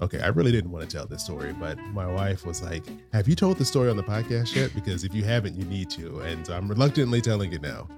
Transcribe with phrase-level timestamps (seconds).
[0.00, 3.26] Okay, I really didn't want to tell this story, but my wife was like, Have
[3.28, 4.72] you told the story on the podcast yet?
[4.74, 6.20] Because if you haven't, you need to.
[6.20, 7.88] And so I'm reluctantly telling it now.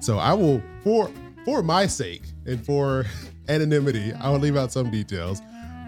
[0.00, 1.10] So I will, for
[1.44, 3.06] for my sake and for
[3.48, 5.40] anonymity, I will leave out some details.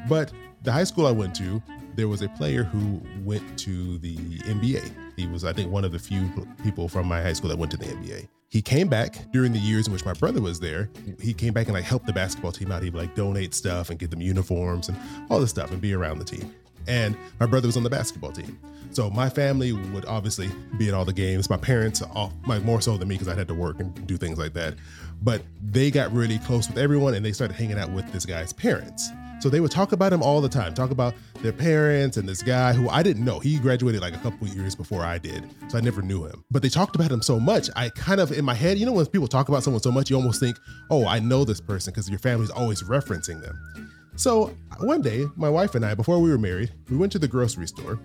[0.08, 1.62] But the high school I went to,
[1.96, 4.90] there was a player who went to the NBA.
[5.16, 6.30] He was, I think, one of the few
[6.62, 9.58] people from my high school that went to the NBA he came back during the
[9.58, 10.90] years in which my brother was there.
[11.18, 12.82] He came back and like helped the basketball team out.
[12.82, 14.98] He'd like donate stuff and get them uniforms and
[15.30, 16.54] all this stuff and be around the team.
[16.86, 18.58] And my brother was on the basketball team.
[18.90, 21.48] So my family would obviously be at all the games.
[21.48, 24.18] My parents, off, like more so than me because I had to work and do
[24.18, 24.74] things like that.
[25.22, 28.52] But they got really close with everyone and they started hanging out with this guy's
[28.52, 29.08] parents.
[29.42, 32.44] So they would talk about him all the time, talk about their parents and this
[32.44, 33.40] guy who I didn't know.
[33.40, 36.44] He graduated like a couple years before I did, so I never knew him.
[36.52, 38.92] But they talked about him so much, I kind of in my head, you know,
[38.92, 40.56] when people talk about someone so much, you almost think,
[40.90, 43.90] oh, I know this person because your family's always referencing them.
[44.14, 47.26] So one day, my wife and I, before we were married, we went to the
[47.26, 47.98] grocery store.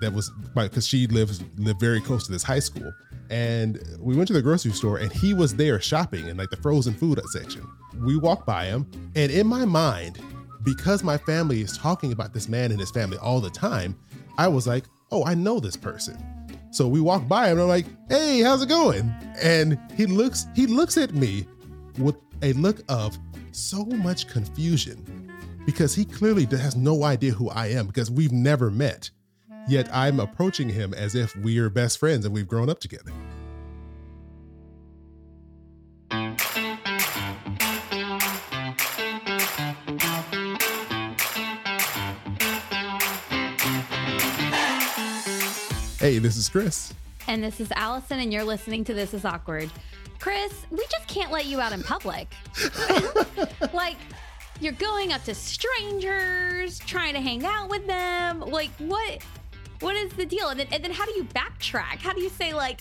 [0.00, 2.92] That was because she lives lived very close to this high school,
[3.30, 6.56] and we went to the grocery store, and he was there shopping in like the
[6.56, 7.64] frozen food section.
[8.04, 10.18] We walked by him, and in my mind,
[10.62, 13.96] because my family is talking about this man and his family all the time,
[14.38, 16.18] I was like, oh, I know this person.
[16.70, 19.12] So we walk by him and I'm like, hey, how's it going?
[19.42, 21.46] And he looks, he looks at me
[21.98, 23.18] with a look of
[23.52, 25.30] so much confusion
[25.66, 29.10] because he clearly has no idea who I am because we've never met.
[29.68, 33.12] Yet I'm approaching him as if we are best friends and we've grown up together.
[46.00, 46.94] Hey, this is Chris.
[47.28, 49.70] And this is Allison, and you're listening to This Is Awkward.
[50.18, 52.26] Chris, we just can't let you out in public.
[53.74, 53.98] like,
[54.62, 58.40] you're going up to strangers, trying to hang out with them.
[58.40, 59.18] Like, what?
[59.80, 60.48] What is the deal?
[60.48, 61.98] And then, and then how do you backtrack?
[61.98, 62.80] How do you say, like,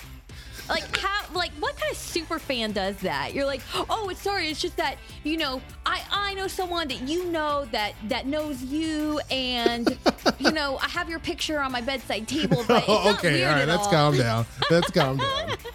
[0.70, 3.34] like how like what kind of super fan does that?
[3.34, 7.02] You're like, oh, it's sorry, it's just that you know I I know someone that
[7.02, 9.98] you know that that knows you, and
[10.40, 12.64] you know I have your picture on my bedside table.
[12.68, 13.92] But oh, okay, all right, let's all.
[13.92, 14.46] calm down.
[14.70, 15.50] Let's calm down.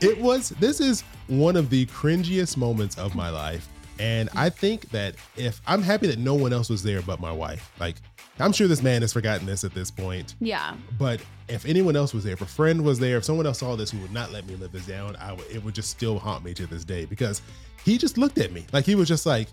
[0.00, 0.50] It was.
[0.50, 3.66] This is one of the cringiest moments of my life.
[3.98, 7.32] And I think that if I'm happy that no one else was there but my
[7.32, 7.96] wife, like
[8.40, 10.34] I'm sure this man has forgotten this at this point.
[10.40, 10.76] Yeah.
[10.98, 13.76] But if anyone else was there, if a friend was there, if someone else saw
[13.76, 16.18] this who would not let me live this down, I would, it would just still
[16.18, 17.42] haunt me to this day because
[17.84, 19.48] he just looked at me like he was just like,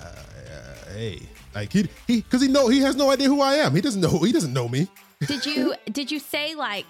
[0.00, 1.20] uh, uh, hey,
[1.54, 3.74] like he he because he know he has no idea who I am.
[3.74, 4.88] He doesn't know he doesn't know me.
[5.26, 6.86] Did you did you say like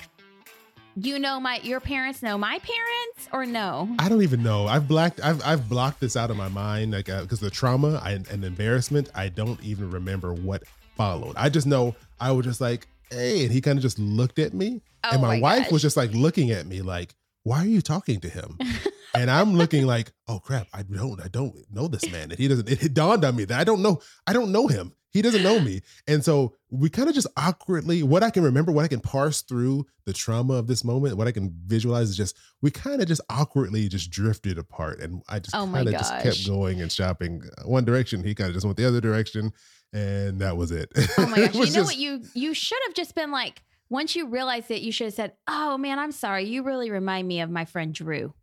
[0.97, 3.89] you know my your parents know my parents or no?
[3.99, 4.67] I don't even know.
[4.67, 5.21] I've blacked.
[5.23, 8.45] I've I've blocked this out of my mind, like because uh, the trauma I, and
[8.45, 9.11] embarrassment.
[9.15, 10.63] I don't even remember what
[10.97, 11.35] followed.
[11.37, 14.55] I just know I was just like, hey, and he kind of just looked at
[14.55, 15.73] me, oh and my, my wife gosh.
[15.73, 18.59] was just like looking at me, like, why are you talking to him?
[19.17, 22.31] and I'm looking like, oh crap, I don't, I don't know this man.
[22.31, 22.69] And he doesn't.
[22.69, 24.01] It, it dawned on me that I don't know.
[24.27, 24.93] I don't know him.
[25.17, 25.81] He doesn't know me.
[26.07, 29.41] And so we kind of just awkwardly, what I can remember, what I can parse
[29.41, 33.09] through the trauma of this moment, what I can visualize is just, we kind of
[33.09, 35.01] just awkwardly just drifted apart.
[35.01, 38.25] And I just oh kind of just kept going and shopping uh, one direction.
[38.25, 39.53] He kind of just went the other direction.
[39.95, 40.93] And that was it.
[41.17, 41.55] Oh my gosh.
[41.55, 41.97] you know just, what?
[41.97, 45.33] You, you should have just been like, once you realized it, you should have said,
[45.49, 46.45] oh man, I'm sorry.
[46.45, 48.35] You really remind me of my friend Drew.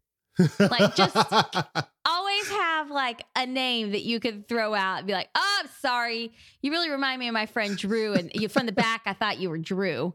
[0.60, 1.16] Like just
[2.06, 5.70] always have like a name that you could throw out and be like, "Oh, I'm
[5.80, 6.34] sorry.
[6.62, 9.40] You really remind me of my friend Drew." And you from the back, I thought
[9.40, 10.14] you were Drew,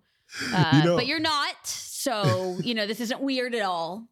[0.53, 1.55] uh, you know, but you're not.
[1.65, 4.07] So you know this isn't weird at all.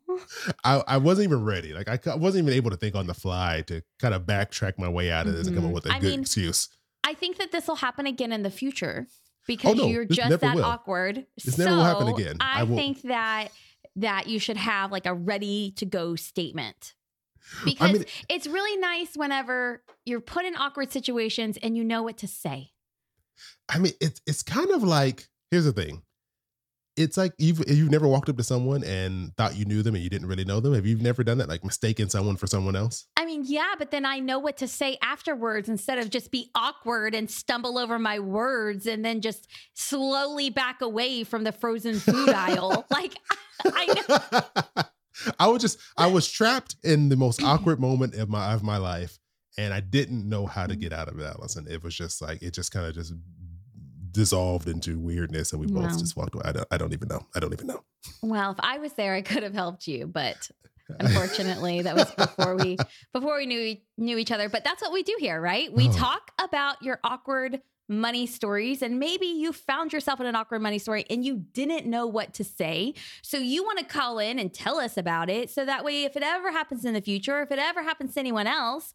[0.65, 1.73] I, I wasn't even ready.
[1.73, 4.79] Like I, I wasn't even able to think on the fly to kind of backtrack
[4.79, 5.57] my way out of this mm-hmm.
[5.57, 6.69] and come up with a I good mean, excuse.
[7.05, 9.07] I think that this will happen again in the future
[9.47, 10.65] because oh, no, you're just that will.
[10.65, 11.27] awkward.
[11.45, 12.37] This so never will happen again.
[12.41, 13.49] I, I think that
[13.97, 16.95] that you should have like a ready to go statement.
[17.65, 22.03] Because I mean, it's really nice whenever you're put in awkward situations and you know
[22.03, 22.71] what to say.
[23.69, 26.03] I mean, it's it's kind of like here's the thing
[26.97, 30.03] it's like you've you've never walked up to someone and thought you knew them and
[30.03, 30.75] you didn't really know them.
[30.75, 31.49] Have you never done that?
[31.49, 33.07] Like mistaken someone for someone else?
[33.17, 36.51] I mean, yeah, but then I know what to say afterwards instead of just be
[36.55, 41.99] awkward and stumble over my words and then just slowly back away from the frozen
[41.99, 42.85] food aisle.
[42.97, 43.15] Like
[43.65, 44.85] I know.
[45.39, 48.79] I was just I was trapped in the most awkward moment of my of my
[48.79, 49.19] life
[49.59, 50.83] and I didn't know how to mm-hmm.
[50.83, 51.67] get out of it, Allison.
[51.69, 53.13] It was just like it just kind of just
[54.17, 56.43] dissolved into weirdness and we both just walked away.
[56.45, 57.25] I don't, I don't even know.
[57.35, 57.85] I don't even know.
[58.23, 60.51] Well, if I was there, I could have helped you, but
[61.01, 62.79] Unfortunately, that was before we
[63.13, 64.49] before we knew knew each other.
[64.49, 65.73] But that's what we do here, right?
[65.73, 65.93] We Oh.
[65.93, 70.79] talk about your awkward money stories and maybe you found yourself in an awkward money
[70.79, 72.95] story and you didn't know what to say.
[73.23, 76.17] So you want to call in and tell us about it so that way if
[76.17, 78.95] it ever happens in the future, if it ever happens to anyone else,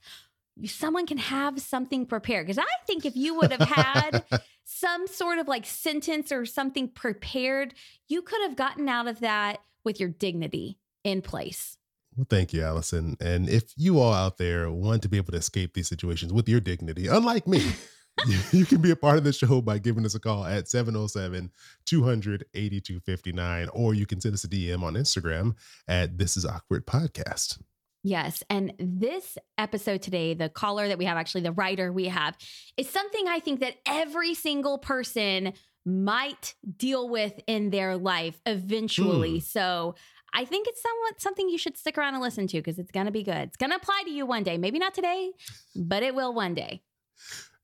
[0.66, 2.46] someone can have something prepared.
[2.48, 4.24] Because I think if you would have had
[4.74, 7.74] some sort of like sentence or something prepared,
[8.08, 11.78] you could have gotten out of that with your dignity in place.
[12.16, 13.18] Well, thank you, Allison.
[13.20, 16.48] And if you all out there want to be able to escape these situations with
[16.48, 17.72] your dignity, unlike me,
[18.52, 21.52] you, can be a part of the show by giving us a call at 707
[21.86, 25.56] 200 8259, or you can send us a DM on Instagram
[25.88, 27.60] at This Is Awkward Podcast.
[28.04, 28.44] Yes.
[28.50, 32.36] And this episode today, the caller that we have, actually, the writer we have,
[32.78, 35.54] is something I think that every single person
[35.86, 39.40] might deal with in their life eventually.
[39.40, 39.40] Hmm.
[39.40, 39.96] So
[40.34, 43.08] I think it's somewhat something you should stick around and listen to because it's going
[43.08, 43.50] to be good.
[43.50, 44.58] It's going to apply to you one day.
[44.58, 45.32] Maybe not today,
[45.76, 46.82] but it will one day.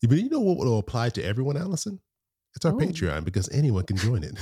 [0.01, 2.00] But you know what will apply to everyone, Allison?
[2.57, 2.77] It's our Ooh.
[2.77, 4.36] Patreon because anyone can join it.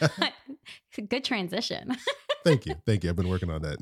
[0.00, 0.30] yeah.
[1.08, 1.94] Good transition.
[2.44, 2.74] thank you.
[2.86, 3.10] Thank you.
[3.10, 3.76] I've been working on that.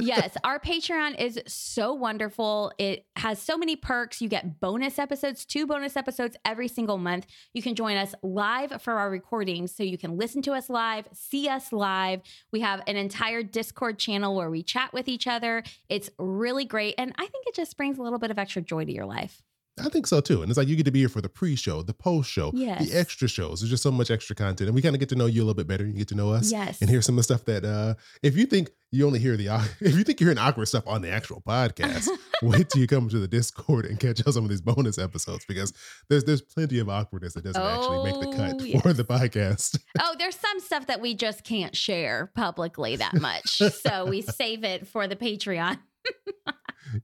[0.00, 2.72] yes, our Patreon is so wonderful.
[2.76, 4.20] It has so many perks.
[4.20, 7.26] You get bonus episodes, two bonus episodes every single month.
[7.52, 11.06] You can join us live for our recordings so you can listen to us live,
[11.12, 12.20] see us live.
[12.52, 15.62] We have an entire Discord channel where we chat with each other.
[15.88, 16.96] It's really great.
[16.98, 19.40] And I think it just brings a little bit of extra joy to your life.
[19.78, 20.42] I think so too.
[20.42, 22.88] And it's like you get to be here for the pre-show, the post-show, Yes.
[22.88, 23.60] the extra shows.
[23.60, 24.68] There's just so much extra content.
[24.68, 25.84] And we kind of get to know you a little bit better.
[25.84, 26.52] You get to know us.
[26.52, 26.80] Yes.
[26.80, 29.48] And hear some of the stuff that uh if you think you only hear the
[29.80, 32.08] if you think you're hearing awkward stuff on the actual podcast,
[32.42, 35.44] wait till you come to the Discord and catch out some of these bonus episodes
[35.48, 35.72] because
[36.08, 39.80] there's there's plenty of awkwardness that doesn't actually make the cut Oh, for the podcast.
[40.00, 43.58] oh, there's some stuff that we just can't share publicly that much.
[43.58, 45.78] so we save it for the Patreon.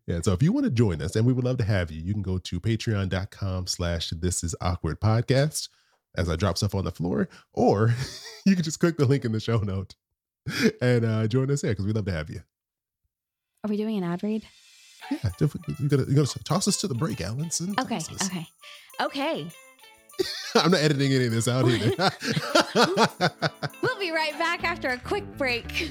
[0.07, 0.21] Yeah.
[0.23, 2.13] So if you want to join us, and we would love to have you, you
[2.13, 5.69] can go to patreon.com slash this is awkward podcast
[6.17, 7.95] as I drop stuff on the floor, or
[8.47, 9.95] you can just click the link in the show note
[10.81, 12.41] and uh, join us there because we'd love to have you.
[13.65, 14.45] Are we doing an ad read?
[15.11, 15.31] Yeah.
[15.41, 17.75] You gotta, you gotta toss us to the break, Allison.
[17.79, 18.01] Okay.
[18.25, 18.47] Okay.
[19.01, 19.47] Okay.
[20.55, 22.11] I'm not editing any of this out either.
[23.83, 25.91] We'll be right back after a quick break.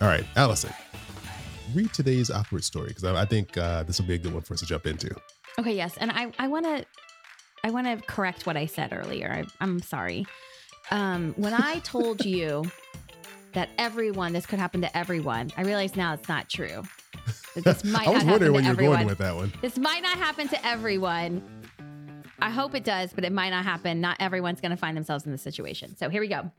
[0.00, 0.72] All right, Allison,
[1.74, 4.42] read today's awkward story because I, I think uh, this will be a good one
[4.42, 5.10] for us to jump into.
[5.58, 6.86] Okay, yes, and I I want to
[7.64, 9.32] I want to correct what I said earlier.
[9.32, 10.24] I, I'm sorry.
[10.92, 12.64] Um, when I told you
[13.54, 16.84] that everyone this could happen to everyone, I realize now it's not true.
[17.56, 19.52] That this might I was not wondering where you were going with that one.
[19.60, 21.42] This might not happen to everyone.
[22.38, 24.00] I hope it does, but it might not happen.
[24.00, 25.96] Not everyone's going to find themselves in this situation.
[25.96, 26.52] So here we go.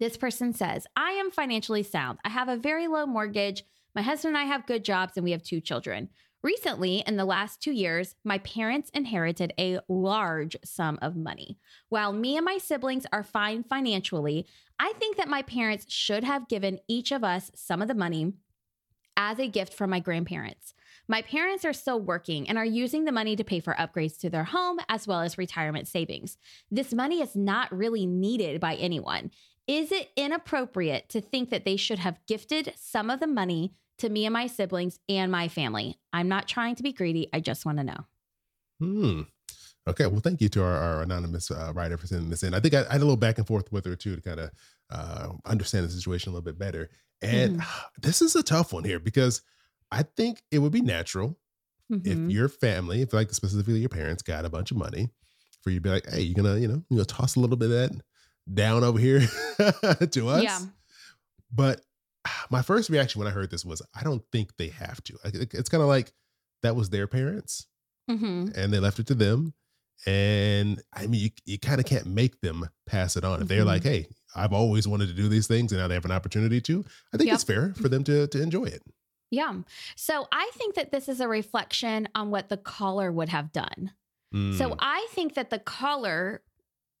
[0.00, 2.18] This person says, I am financially sound.
[2.24, 3.64] I have a very low mortgage.
[3.94, 6.08] My husband and I have good jobs, and we have two children.
[6.40, 11.58] Recently, in the last two years, my parents inherited a large sum of money.
[11.88, 14.46] While me and my siblings are fine financially,
[14.78, 18.34] I think that my parents should have given each of us some of the money
[19.16, 20.74] as a gift from my grandparents.
[21.08, 24.30] My parents are still working and are using the money to pay for upgrades to
[24.30, 26.38] their home as well as retirement savings.
[26.70, 29.32] This money is not really needed by anyone.
[29.68, 34.08] Is it inappropriate to think that they should have gifted some of the money to
[34.08, 35.98] me and my siblings and my family?
[36.12, 37.28] I'm not trying to be greedy.
[37.32, 38.06] I just want to know.
[38.80, 39.20] Hmm.
[39.86, 40.06] Okay.
[40.06, 42.54] Well, thank you to our, our anonymous uh, writer for sending this in.
[42.54, 44.40] I think I, I had a little back and forth with her too to kind
[44.40, 44.50] of
[44.90, 46.88] uh, understand the situation a little bit better.
[47.20, 47.62] And
[48.00, 49.42] this is a tough one here because
[49.90, 51.38] I think it would be natural
[51.90, 52.06] Mhm.
[52.06, 55.08] if your family, if like specifically your parents got a bunch of money
[55.62, 57.56] for you to be like, hey, you're gonna, you know, you know, toss a little
[57.56, 58.02] bit of that
[58.52, 59.20] down over here
[59.60, 60.42] to us.
[60.42, 60.58] Yeah.
[61.52, 61.80] But
[62.50, 65.18] my first reaction when I heard this was, I don't think they have to.
[65.24, 66.12] It's kind of like
[66.62, 67.66] that was their parents
[68.10, 68.56] Mhm.
[68.56, 69.54] and they left it to them.
[70.06, 73.42] And I mean, you, you kind of can't make them pass it on.
[73.42, 76.04] If they're like, hey, I've always wanted to do these things and now they have
[76.04, 77.34] an opportunity to, I think Yep.
[77.34, 78.82] it's fair for them to, to enjoy it.
[79.30, 79.54] Yeah.
[79.96, 83.92] So I think that this is a reflection on what the caller would have done.
[84.32, 86.42] So Mm, I think that the caller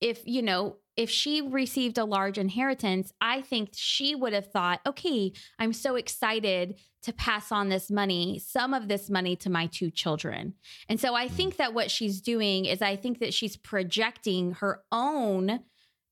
[0.00, 4.80] if, you know, if she received a large inheritance, I think she would have thought,
[4.84, 9.66] okay, I'm so excited to pass on this money, some of this money to my
[9.66, 10.54] two children.
[10.88, 11.34] And so I hmm.
[11.34, 15.60] think that what she's doing is I think that she's projecting her own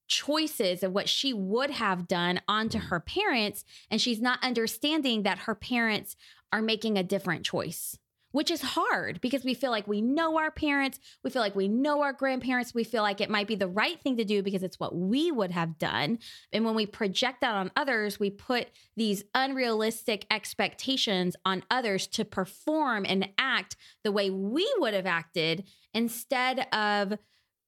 [0.06, 2.86] choices of what she would have done onto hmm.
[2.86, 3.64] her parents.
[3.90, 6.14] And she's not understanding that her parents
[6.52, 7.98] are making a different choice
[8.36, 11.68] which is hard because we feel like we know our parents, we feel like we
[11.68, 14.62] know our grandparents, we feel like it might be the right thing to do because
[14.62, 16.18] it's what we would have done.
[16.52, 22.26] And when we project that on others, we put these unrealistic expectations on others to
[22.26, 23.74] perform and act
[24.04, 25.64] the way we would have acted
[25.94, 27.14] instead of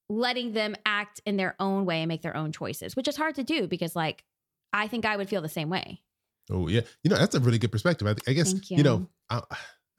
[0.07, 3.33] letting them act in their own way and make their own choices, which is hard
[3.33, 4.23] to do because, like,
[4.71, 6.03] I think I would feel the same way.
[6.51, 8.07] Oh yeah, you know that's a really good perspective.
[8.07, 8.77] I, I guess you.
[8.77, 8.83] you.
[8.83, 9.41] know I,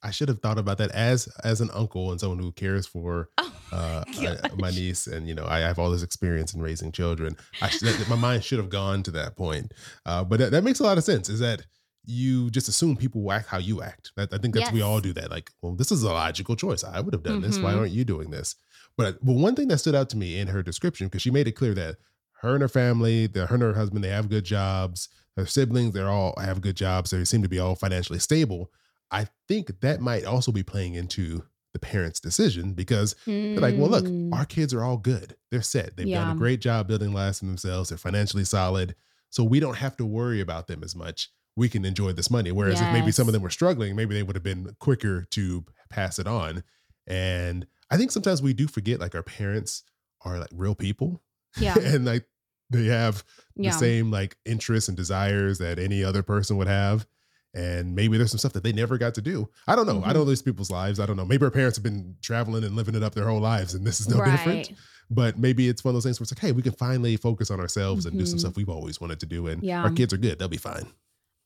[0.03, 3.29] I should have thought about that as as an uncle and someone who cares for
[3.39, 6.93] oh uh, I, my niece, and you know I have all this experience in raising
[6.93, 7.37] children.
[7.63, 9.73] I should, my mind should have gone to that point,
[10.07, 11.29] uh, but that, that, makes a lot of sense.
[11.29, 11.63] Is that
[12.05, 14.13] you just assume people will act how you act?
[14.17, 14.73] That, I think that's yes.
[14.73, 15.31] we all do that.
[15.31, 16.83] Like, well, this is a logical choice.
[16.83, 17.43] I would have done mm-hmm.
[17.43, 17.59] this.
[17.59, 17.81] Why mm-hmm.
[17.81, 18.57] aren't you doing this?
[18.97, 21.47] But but one thing that stood out to me in her description because she made
[21.47, 21.97] it clear that
[22.41, 25.09] her and her family, the, her and her husband, they have good jobs.
[25.37, 27.11] Her siblings, they're all have good jobs.
[27.11, 28.71] They seem to be all financially stable.
[29.11, 33.55] I think that might also be playing into the parents' decision because mm.
[33.55, 34.33] they're like, well, look, hmm.
[34.35, 35.37] our kids are all good.
[35.51, 35.97] They're set.
[35.97, 36.25] They've yeah.
[36.25, 37.91] done a great job building lives for themselves.
[37.91, 38.97] They're financially solid.
[39.31, 41.29] So we don't have to worry about them as much.
[41.57, 42.51] We can enjoy this money.
[42.51, 42.89] Whereas yes.
[42.89, 46.19] if maybe some of them were struggling, maybe they would have been quicker to pass
[46.19, 46.65] it on.
[47.07, 49.85] And I think sometimes we do forget like our parents
[50.25, 51.23] are like real people.
[51.57, 51.79] Yeah.
[51.83, 52.27] and like
[52.71, 53.25] they have
[53.55, 53.71] yeah.
[53.71, 57.07] the same like interests and desires that any other person would have
[57.55, 59.49] and maybe there's some stuff that they never got to do.
[59.67, 59.97] I don't know.
[59.97, 60.09] Mm-hmm.
[60.09, 61.01] I don't know these people's lives.
[61.01, 61.25] I don't know.
[61.25, 64.01] Maybe our parents have been traveling and living it up their whole lives, and this
[64.01, 64.31] is no right.
[64.31, 64.73] different.
[65.11, 67.51] But maybe it's one of those things where it's like, hey, we can finally focus
[67.51, 68.11] on ourselves mm-hmm.
[68.11, 68.47] and do some mm-hmm.
[68.47, 69.83] stuff we've always wanted to do, and yeah.
[69.83, 70.39] our kids are good.
[70.39, 70.87] They'll be fine.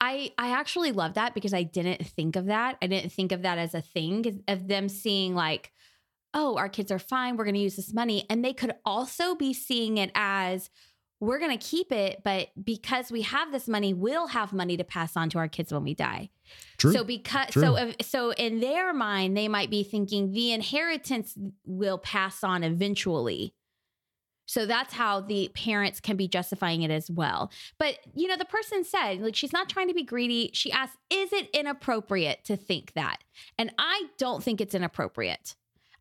[0.00, 2.76] I I actually love that because I didn't think of that.
[2.82, 5.73] I didn't think of that as a thing of them seeing like,
[6.34, 7.37] oh, our kids are fine.
[7.37, 10.68] We're going to use this money, and they could also be seeing it as
[11.24, 14.84] we're going to keep it, but because we have this money, we'll have money to
[14.84, 16.30] pass on to our kids when we die.
[16.78, 16.92] True.
[16.92, 17.62] So because True.
[17.62, 22.62] so if, so in their mind, they might be thinking the inheritance will pass on
[22.62, 23.54] eventually.
[24.46, 27.50] So that's how the parents can be justifying it as well.
[27.78, 30.50] But you know, the person said, like, she's not trying to be greedy.
[30.52, 33.18] She asked, is it inappropriate to think that?
[33.58, 35.54] And I don't think it's inappropriate.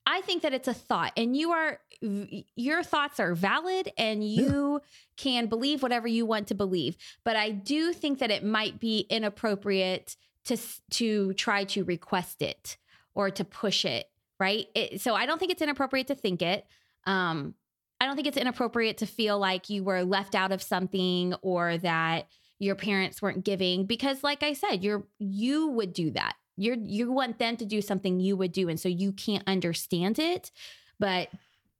[0.05, 4.81] I think that it's a thought and you are your thoughts are valid and you
[4.81, 4.89] yeah.
[5.15, 6.97] can believe whatever you want to believe.
[7.23, 10.57] But I do think that it might be inappropriate to
[10.91, 12.77] to try to request it
[13.15, 14.05] or to push it,
[14.39, 14.65] right?
[14.75, 16.65] It, so I don't think it's inappropriate to think it.
[17.05, 17.55] Um
[18.01, 21.77] I don't think it's inappropriate to feel like you were left out of something or
[21.77, 22.27] that
[22.59, 27.11] your parents weren't giving because like I said, you're you would do that you're you
[27.11, 30.51] want them to do something you would do and so you can't understand it
[30.99, 31.29] but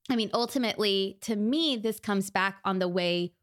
[0.10, 3.34] i mean ultimately to me this comes back on the way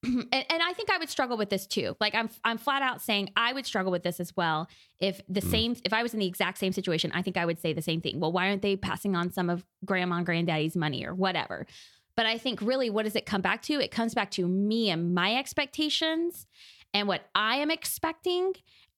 [0.04, 1.96] and, and, I think I would struggle with this too.
[1.98, 4.68] Like I'm I'm flat out saying I would struggle with this as well.
[5.00, 5.50] If the mm.
[5.50, 7.82] same if I was in the exact same situation, I think I would say the
[7.82, 8.20] same thing.
[8.20, 11.66] Well, why aren't they passing on some of grandma and granddaddy's money or whatever?
[12.14, 13.80] But I think really what does it come back to?
[13.80, 16.46] It comes back to me and my expectations
[16.94, 18.54] and what I am expecting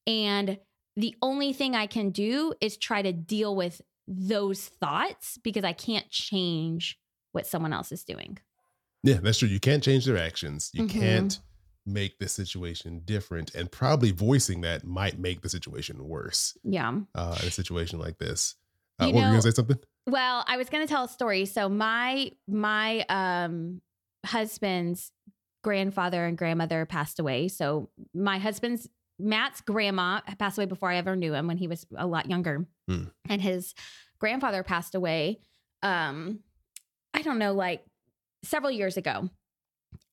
[0.07, 0.59] and
[0.97, 5.73] the only thing I can do is try to deal with those thoughts because I
[5.73, 6.99] can't change
[7.33, 8.39] what someone else is doing.
[9.03, 9.49] Yeah, that's true.
[9.49, 10.71] You can't change their actions.
[10.75, 11.01] You mm-hmm.
[11.01, 11.41] can't
[11.87, 13.55] make the situation different.
[13.55, 16.57] And probably voicing that might make the situation worse.
[16.65, 17.01] Yeah.
[17.15, 18.57] Uh, in a situation like this.
[19.01, 19.79] Uh, you what, know, were you gonna say something?
[20.07, 21.47] Well, I was gonna tell a story.
[21.47, 23.81] So my my um
[24.27, 25.13] husband's
[25.63, 27.49] grandfather and grandmother passed away.
[27.49, 28.89] So my husband's
[29.21, 32.67] Matt's grandma passed away before I ever knew him when he was a lot younger.
[32.89, 33.05] Hmm.
[33.29, 33.75] And his
[34.19, 35.41] grandfather passed away,
[35.83, 36.41] um,
[37.15, 37.85] I don't know, like
[38.43, 39.29] several years ago.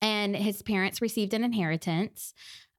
[0.02, 2.34] And his parents received an inheritance.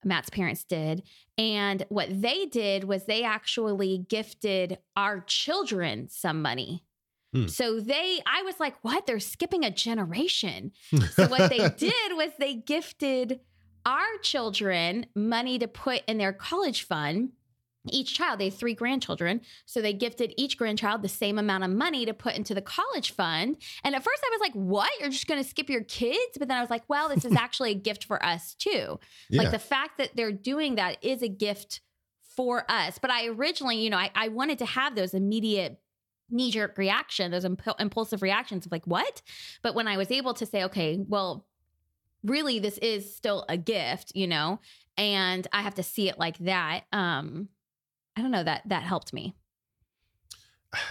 [0.04, 1.02] Matt's parents did.
[1.36, 6.84] And what they did was they actually gifted our children some money.
[7.32, 7.46] Hmm.
[7.46, 9.06] So they, I was like, what?
[9.06, 10.72] They're skipping a generation.
[11.12, 13.40] so what they did was they gifted
[13.86, 17.30] our children money to put in their college fund
[17.92, 19.40] each child, they have three grandchildren.
[19.66, 23.12] So they gifted each grandchild the same amount of money to put into the college
[23.12, 23.56] fund.
[23.84, 24.90] And at first I was like, what?
[25.00, 26.36] You're just going to skip your kids?
[26.38, 28.98] But then I was like, well, this is actually a gift for us too.
[29.30, 29.42] Yeah.
[29.42, 31.80] Like the fact that they're doing that is a gift
[32.36, 32.98] for us.
[32.98, 35.80] But I originally, you know, I, I wanted to have those immediate
[36.30, 39.22] knee jerk reaction, those imp- impulsive reactions of like, what?
[39.62, 41.46] But when I was able to say, okay, well,
[42.24, 44.60] really, this is still a gift, you know,
[44.96, 46.84] and I have to see it like that.
[46.92, 47.48] Um,
[48.16, 49.34] I don't know that that helped me.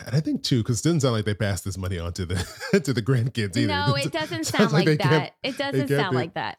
[0.05, 2.25] And I think too, because it doesn't sound like they passed this money on to
[2.25, 3.67] the to the grandkids either.
[3.67, 5.33] No, it doesn't sound like like, that.
[5.43, 6.17] It doesn't sound it.
[6.17, 6.57] like that.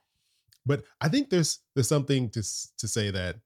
[0.65, 2.43] But I think there's there's something to
[2.79, 3.37] to say that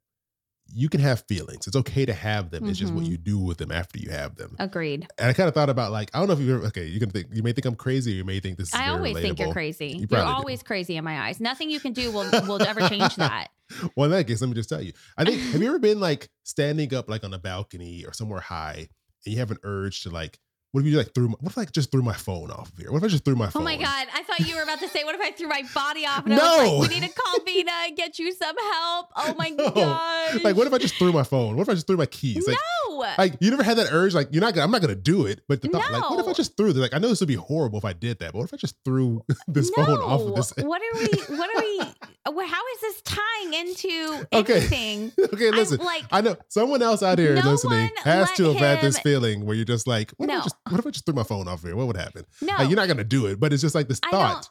[0.74, 1.66] you can have feelings.
[1.66, 2.68] It's okay to have them.
[2.68, 3.10] It's just what Mhm.
[3.10, 4.56] you do with them after you have them.
[4.58, 5.06] Agreed.
[5.18, 6.86] And I kind of thought about like I don't know if you've ever okay.
[6.86, 8.12] You can think you may think I'm crazy.
[8.12, 9.88] or You may think this is I always think you're crazy.
[9.88, 10.36] You You are probably do.
[10.36, 11.40] always crazy in my eyes.
[11.40, 13.48] Nothing you can do will will ever change that.
[13.96, 14.92] Well, in that case, let me just tell you.
[15.16, 18.40] I think have you ever been like standing up like on a balcony or somewhere
[18.40, 18.88] high,
[19.24, 20.38] and you have an urge to like,
[20.72, 21.28] what if you like threw?
[21.28, 22.90] My, what if I just threw my phone off of here?
[22.90, 23.62] What if I just threw my phone?
[23.62, 24.06] Oh my god!
[24.14, 26.34] I thought you were about to say, "What if I threw my body off?" And
[26.34, 26.42] I No.
[26.42, 29.70] was like, "We need to call Vina and get you some help." Oh my No.
[29.70, 30.42] god!
[30.42, 31.56] Like, what if I just threw my phone?
[31.56, 32.46] What if I just threw my keys?
[32.46, 34.94] Like, no, like you never had that urge like you're not gonna i'm not gonna
[34.94, 37.08] do it but the thought like what if i just threw this like i know
[37.08, 39.70] this would be horrible if i did that but what if i just threw this
[39.76, 39.84] no.
[39.84, 41.36] phone off of this What are we?
[41.36, 42.46] What are we?
[42.46, 44.56] How is this tying into Okay.
[44.56, 45.12] anything?
[45.18, 48.56] okay I'm listen like, i know someone else out here No listening has to have
[48.56, 50.42] had this feeling where you're just like what, if I No.
[50.44, 52.54] just, what if i just threw my phone off here what would happen no.
[52.56, 54.48] like, you're not gonna do it but it's just like this I thought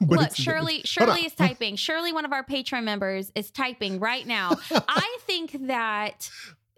[0.00, 1.76] but Look, Shirley, Shirley is typing.
[1.76, 4.52] Shirley, one of our Patreon members, is typing right now.
[4.70, 6.30] I think that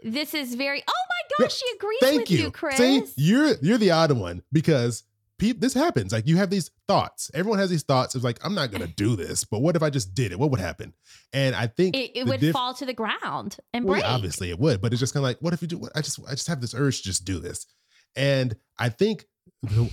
[0.04, 0.82] this is very.
[0.86, 0.92] Oh
[1.40, 2.76] my gosh, she agrees thank with you, you, Chris.
[2.76, 5.04] see you're you're the odd one because
[5.38, 8.54] peop this happens like you have these thoughts everyone has these thoughts it's like i'm
[8.54, 10.92] not gonna do this but what if i just did it what would happen
[11.32, 14.04] and i think it, it would diff- fall to the ground and Well, break.
[14.04, 15.88] obviously it would, but it's just kind of like, what if you do?
[15.96, 17.66] I just, I just have this urge to just do this,
[18.14, 19.24] and I think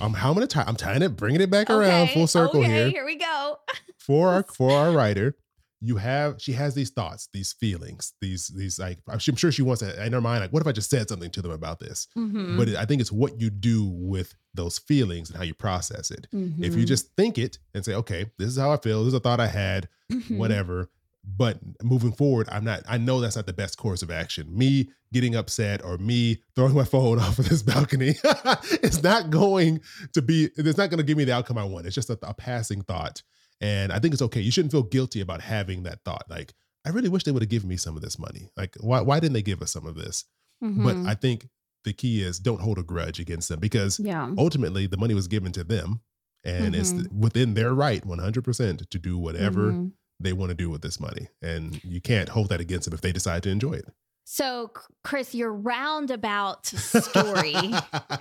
[0.02, 0.66] I'm how I'm gonna tie.
[0.68, 3.58] I'm tying it, bringing it back around full circle okay, here Here we go.
[3.98, 5.36] for our for our writer.
[5.82, 9.82] You have she has these thoughts, these feelings, these these like I'm sure she wants
[9.82, 12.08] to in her mind like, what if I just said something to them about this?
[12.18, 16.12] Mhm, But I think it's what you do with those feelings and how you process
[16.12, 16.28] it.
[16.34, 19.10] If you mhm, just think it and say, okay, this is how I feel, this
[19.10, 20.38] is a thought I had, mhm.
[20.38, 20.90] whatever.
[21.24, 24.58] But moving forward, I'm not, I know that's not the best course of action.
[24.58, 28.16] Me getting upset or me throwing my phone off of this balcony
[28.82, 29.82] is not going
[30.14, 31.86] to be, it's not going to give me the outcome I want.
[31.86, 33.22] It's just a, a passing thought.
[33.62, 34.42] And I think it's okay.
[34.42, 36.24] You shouldn't feel guilty about having that thought.
[36.30, 36.54] Like,
[36.86, 38.50] I really wish they would have given me some of this money.
[38.56, 40.26] Like, why, why didn't they give us some of this?
[40.62, 41.08] But Mhm.
[41.08, 41.48] I think
[41.86, 44.34] the key is don't hold a grudge against them because yeah.
[44.38, 46.02] ultimately the money was given to them
[46.44, 47.12] and it's Mhm.
[47.14, 49.92] within their right 100% to do whatever Mhm.
[50.20, 51.28] they want to do with this money.
[51.42, 53.86] And you can't hold that against them if they decide to enjoy it.
[54.32, 54.72] So,
[55.04, 57.56] Chris, your roundabout story,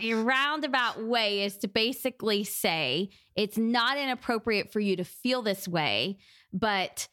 [0.01, 5.68] your roundabout way is to basically say it's not inappropriate for you to feel this
[5.68, 6.16] way,
[6.51, 7.09] but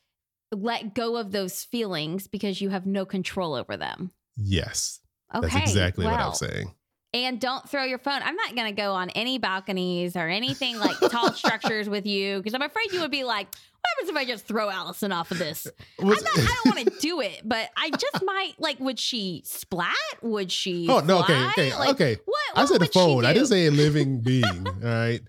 [0.53, 4.11] let go of those feelings because you have no control over them.
[4.37, 5.01] Yes,
[5.35, 5.49] Okay.
[5.49, 6.73] that's exactly what I'm saying.
[7.15, 8.21] And don't throw your phone.
[8.23, 12.37] I'm not going to go on any balconies or anything like tall structures with you
[12.37, 15.31] because I'm afraid you would be like, what happens if I just throw Allison off
[15.31, 15.65] of this?
[15.99, 18.53] Was- I'm not, I don't want to do it, but I just might.
[18.59, 19.95] Like, would she splat?
[20.23, 20.87] Would she?
[20.89, 21.47] oh, no, okay, fly?
[21.51, 22.17] okay, Like, okay.
[22.25, 22.37] What?
[22.55, 23.23] I said a phone.
[23.25, 24.67] I didn't say a living being.
[24.67, 25.21] all right.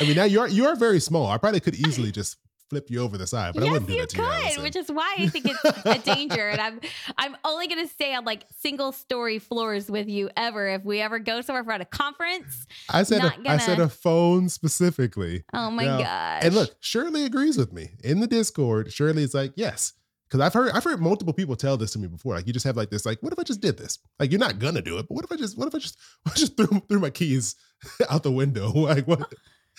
[0.00, 1.26] I mean, now you are you are very small.
[1.28, 2.38] I probably could easily just
[2.70, 4.22] flip you over the side, but I yes, wouldn't do you that to you.
[4.22, 4.62] could, Allison.
[4.62, 6.48] which is why I think it's a danger.
[6.48, 6.80] And I'm
[7.18, 11.18] I'm only gonna stay on like single story floors with you ever if we ever
[11.18, 12.66] go somewhere for at a conference.
[12.88, 15.42] I said a, I said gonna- a phone specifically.
[15.52, 15.98] Oh my No.
[15.98, 16.44] gosh!
[16.44, 18.92] And look, Shirley agrees with me in the Discord.
[18.92, 19.92] Shirley's like, yes,
[20.28, 22.34] because I've heard I've heard multiple people tell this to me before.
[22.34, 23.98] Like, you just have like this, like, what if I just did this?
[24.20, 25.98] Like, you're not gonna do it, but what if I just, what if I just,
[26.26, 27.56] I just threw threw my keys
[28.10, 28.70] out the window?
[28.74, 29.32] Like, what?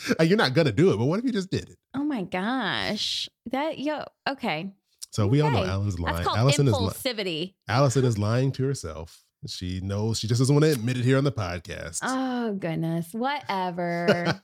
[0.19, 1.77] Like, you're not gonna do it, but what if you just did it?
[1.93, 4.71] oh my gosh, that yo okay.
[5.11, 5.69] So we all know Okay.
[5.69, 6.37] Alan's That's lying.
[6.37, 7.53] Allison is li- impulsivity.
[7.67, 9.23] Allison is lying to herself.
[9.47, 11.99] She knows she just doesn't want to admit it here on the podcast.
[12.03, 14.39] Oh goodness, whatever,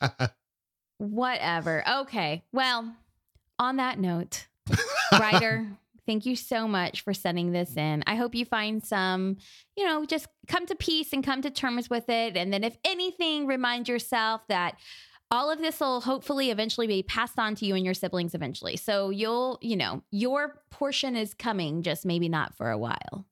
[0.97, 1.83] whatever.
[2.01, 2.95] Okay, well,
[3.59, 4.47] on that note.
[5.13, 5.65] writer
[6.05, 9.37] thank you so much for sending this in i hope you find some
[9.77, 12.77] you know just come to peace and come to terms with it and then if
[12.83, 14.75] anything remind yourself that
[15.29, 18.77] all of this will hopefully eventually be passed on to you and your siblings eventually
[18.77, 23.25] so you'll you know your portion is coming just maybe not for a while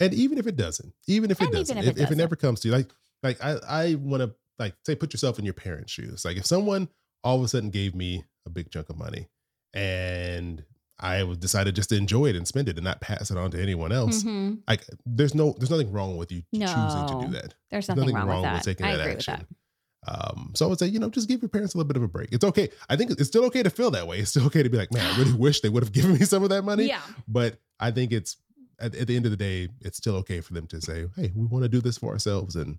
[0.00, 2.18] And even if it doesn't, even if it doesn't, if if, it if it doesn't.
[2.18, 2.90] never comes to you, like
[3.22, 6.24] like I I want to like say put yourself in your parents' shoes.
[6.24, 6.88] Like if someone
[7.22, 9.28] all of a sudden gave me a big chunk of money
[9.72, 10.64] and
[11.00, 13.60] I decided just to enjoy it and spend it and not pass it on to
[13.60, 14.22] anyone else.
[14.22, 14.60] Mhm.
[14.68, 17.54] Like there's no there's nothing wrong with you choosing to do that.
[17.70, 19.32] there's There's nothing, wrong, with that taking i that agree action.
[19.40, 19.56] with that
[20.06, 22.02] Um, so I would say, you know, just give your parents a little bit of
[22.02, 22.28] a break.
[22.32, 22.68] It's okay.
[22.88, 24.18] I think it's still okay to feel that way.
[24.18, 26.20] It's still okay to be like, man, I really wish they would have given me
[26.24, 26.84] some of that money.
[26.84, 28.36] yeah But I think it's
[28.78, 31.32] at, at the end of the day, it's still okay for them to say, hey,
[31.34, 32.78] we want to do this for ourselves and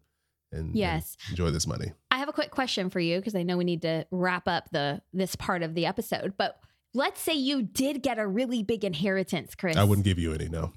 [0.52, 1.18] and and Yes.
[1.30, 1.92] enjoy this money.
[2.12, 4.70] I have a quick question for you because I know we need to wrap up
[4.72, 6.36] the this part of the episode.
[6.38, 6.60] But
[6.94, 9.76] let's say you did get a really big inheritance, Chris.
[9.76, 10.48] I wouldn't give you any.
[10.48, 10.72] No.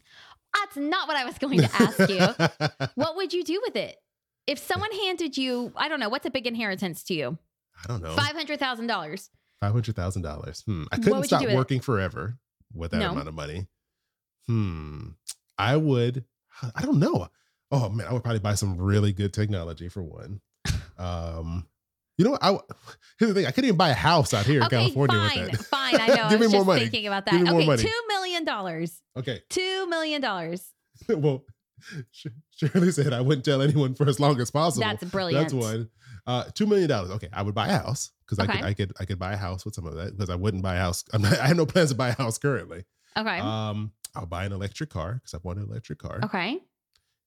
[0.54, 2.78] That's not what I was going to ask you.
[2.94, 3.96] what would you do with it?
[4.48, 7.38] If someone handed you, I don't know, what's a big inheritance to you?
[7.84, 8.14] I don't know.
[8.16, 9.28] Five hundred thousand dollars.
[9.60, 10.62] Five hundred thousand dollars.
[10.66, 10.84] Hmm.
[10.90, 11.56] I couldn't stop do with it?
[11.56, 12.38] working forever
[12.74, 13.10] with that No.
[13.10, 13.66] amount of money.
[14.46, 15.08] Hmm.
[15.58, 16.24] I would.
[16.74, 17.28] I don't know.
[17.70, 20.40] Oh man, I would probably buy some really good technology for one.
[20.96, 21.66] Um,
[22.16, 22.42] you know what?
[22.42, 22.58] I
[23.18, 23.46] here's the thing.
[23.46, 25.64] I couldn't even buy a house out here in Okay, California fine, with that.
[25.66, 26.00] fine.
[26.00, 26.22] I know.
[26.24, 26.80] I Give me was more just money.
[26.80, 27.32] thinking about that.
[27.32, 29.02] Give me more okay, two million dollars.
[29.16, 29.42] Okay.
[29.50, 30.72] Two million dollars.
[31.08, 31.44] well,
[32.58, 34.86] Shirley said I wouldn't tell anyone for as long as possible.
[34.86, 35.50] That's brilliant.
[35.50, 35.90] That's one.
[36.26, 37.10] Uh, two million dollars.
[37.12, 39.36] Okay, I would buy a house because I could, I could, I could buy a
[39.36, 41.04] house with some of that because I wouldn't buy a house.
[41.12, 42.84] I'm not, I have no plans to buy a house currently.
[43.16, 43.38] Okay.
[43.38, 46.20] Um, I'll buy an electric car because I want an electric car.
[46.24, 46.60] okay.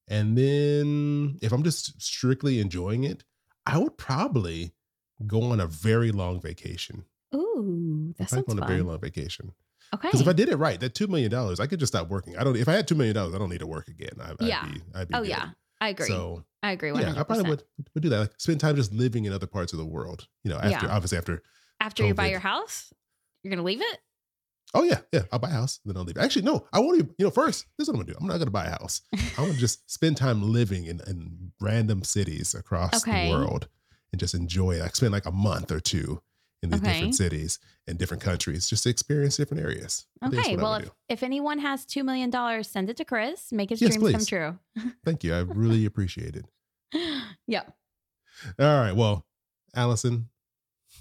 [0.07, 3.23] And then if I'm just strictly enjoying it,
[3.65, 4.73] I would probably
[5.25, 7.05] go on a very long vacation.
[7.33, 9.53] Ooh, that sounds go on a very long vacation.
[9.93, 10.07] Okay.
[10.07, 12.37] Because if I did it right, that two million dollars, I could just stop working.
[12.37, 12.55] I don't.
[12.55, 14.11] If I had two million dollars, I don't need to work again.
[14.21, 14.61] I, Yeah.
[14.63, 15.29] I'd be, I'd be oh good.
[15.29, 15.49] yeah,
[15.81, 16.07] I agree.
[16.07, 16.91] So I agree.
[16.91, 18.19] One yeah, I probably would would do that.
[18.19, 20.27] Like spend time just living in other parts of the world.
[20.43, 20.93] You know, after Yeah.
[20.95, 21.43] obviously after.
[21.81, 22.93] After you buy your house,
[23.43, 23.99] you're gonna leave it.
[24.73, 25.23] Oh yeah, yeah.
[25.33, 26.17] I'll buy a house, then I'll leave.
[26.17, 27.13] Actually, no, I won't even.
[27.17, 28.17] You know, first this is what I'm gonna do.
[28.21, 29.01] I'm not gonna buy a house.
[29.37, 33.25] I want to just spend time living in, in random cities across Okay.
[33.25, 33.67] the world
[34.13, 34.83] and just enjoy it.
[34.83, 36.21] I spend like a month or two
[36.63, 36.93] in these Okay.
[36.93, 40.05] different cities and different countries just to experience different areas.
[40.21, 40.57] I think that's Okay.
[40.57, 40.91] Well, if, do.
[41.09, 43.51] if anyone has two million dollars, send it to Chris.
[43.51, 44.59] Make his Yes, dreams come true.
[45.05, 45.33] thank you.
[45.33, 46.45] I really appreciate it.
[47.47, 47.63] yeah.
[48.59, 48.95] All right.
[48.95, 49.25] Well,
[49.75, 50.29] Allison,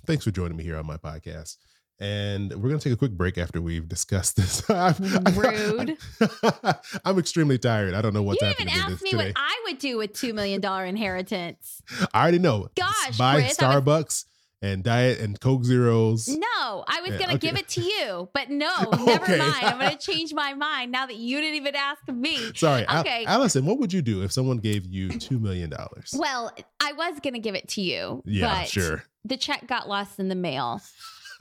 [0.06, 1.56] thanks for joining me here on my podcast.
[2.02, 4.62] And we're going to take a quick break after we've discussed this.
[5.36, 5.98] Rude.
[7.04, 7.92] I'm extremely tired.
[7.92, 9.26] I don't know what's you happening even to me ask this me today.
[9.26, 11.82] what I would do with two million dollar inheritance.
[12.14, 12.68] I already know.
[12.74, 14.24] Gosh, buy Chris, Starbucks
[14.62, 16.28] and diet and Coke Zeros.
[16.28, 16.38] No,
[16.86, 17.48] I was Yeah, gonna okay.
[17.48, 19.38] give it to you, but no, never Okay.
[19.38, 19.64] mind.
[19.64, 22.52] I'm gonna change my mind now that you didn't even ask me.
[22.54, 23.24] Sorry, Al- Okay.
[23.24, 23.64] Allison.
[23.64, 26.14] What would you do if someone gave you two million dollars?
[26.16, 28.22] Well, I was gonna give it to you.
[28.26, 29.04] Yeah, sure.
[29.24, 30.80] The check got lost in the mail.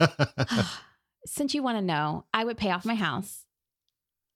[1.26, 3.44] Since you want to know, I would pay off my house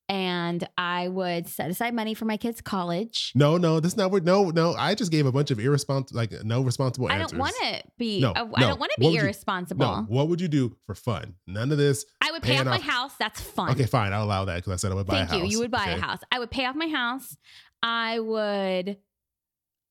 [0.08, 3.32] and I would set aside money for my kids' college.
[3.34, 4.24] no, no, this is not what.
[4.24, 4.74] No, no.
[4.74, 7.20] I just gave a bunch of irresponsible, like no responsible answers.
[7.20, 7.58] I answers.
[7.60, 8.20] don't want to be.
[8.20, 9.86] No, I, I don't want to be would you- irresponsible.
[9.86, 11.34] No, what would you do for fun?
[11.46, 12.04] None of this.
[12.20, 13.12] I would pay paying off my house.
[13.18, 13.70] That's fun.
[13.70, 14.12] Okay, fine.
[14.12, 15.42] I'll allow that because I said I would buy Thank a house.
[15.42, 15.48] you.
[15.48, 15.94] You would buy okay?
[15.94, 16.18] a house.
[16.30, 17.36] I would pay off my house.
[17.82, 18.98] I would.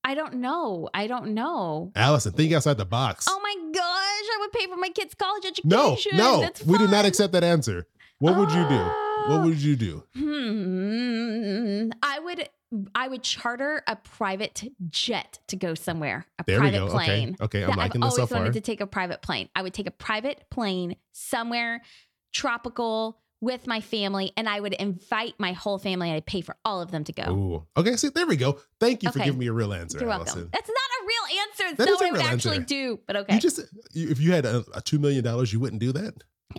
[0.06, 0.90] I don't know.
[0.94, 1.92] I don't know.
[1.96, 3.26] Allison, think outside the box.
[3.30, 3.84] Oh my gosh!
[3.84, 5.72] I would pay for my kids' college education.
[6.18, 7.88] no, no, That's we do not accept that answer.
[8.20, 8.76] What would you do?
[8.76, 8.94] Uh,
[9.28, 10.04] What would you do?
[10.16, 11.90] Hmm.
[12.02, 12.50] I would.
[12.96, 16.26] I would charter a private jet to go somewhere.
[16.40, 16.92] A There we private go.
[16.92, 17.38] plane.
[17.40, 17.72] Okay, okay.
[17.72, 19.48] I'm liking I've this always wanted to take a private plane.
[19.56, 21.84] I would take a private plane somewhere
[22.34, 26.56] tropical with my family, and I would invite my whole family, and I'd pay for
[26.66, 27.24] all of them to go.
[27.32, 27.68] Ooh.
[27.78, 28.58] Okay, see, there we go.
[28.80, 30.36] Thank you for giving me a real answer, You're Allison.
[30.36, 30.50] welcome.
[30.54, 31.64] That's not a real answer.
[31.68, 32.66] It's That not is a what I would actually answer.
[32.68, 33.00] do.
[33.06, 33.36] But okay.
[33.36, 33.60] You just,
[33.94, 36.16] if you had a, a two million dollars, you wouldn't do that.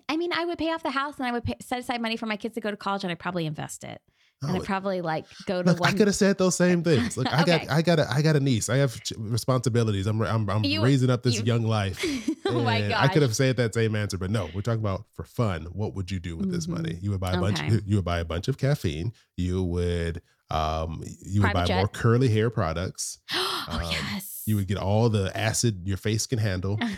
[0.09, 2.17] I mean, I would pay off the house, and I would pay, set aside money
[2.17, 4.01] for my kids to go to college, and I'd probably invest it,
[4.43, 7.17] and Oh, I'd probably like go to Look, I could have said those same things.
[7.17, 7.59] Look, I Okay.
[7.67, 8.69] got, I got, a, I got a niece.
[8.69, 10.07] I have responsibilities.
[10.07, 12.05] I'm, I'm, I'm You- raising up this you- young life.
[12.47, 13.05] oh my And gosh!
[13.05, 15.65] I could have said that same answer, but no, we're talking about for fun.
[15.73, 16.71] What would you do with this Mhm.
[16.77, 16.99] money?
[17.01, 17.61] You would buy a bunch.
[17.61, 17.81] Okay.
[17.87, 19.13] You would buy a bunch of caffeine.
[19.37, 21.77] You would, um, you would Private buy jet.
[21.79, 23.19] more curly hair products.
[23.35, 24.43] oh um, yes.
[24.47, 26.79] You would get all the acid your face can handle.